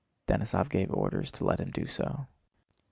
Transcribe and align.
Denísov 0.27 0.67
gave 0.69 0.89
orders 0.89 1.31
to 1.33 1.45
let 1.45 1.59
him 1.59 1.69
do 1.69 1.85
so. 1.85 2.25